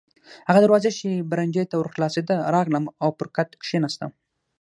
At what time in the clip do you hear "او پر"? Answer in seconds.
3.03-3.27